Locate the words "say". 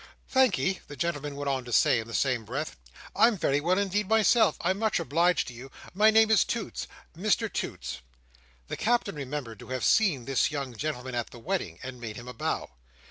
1.71-1.99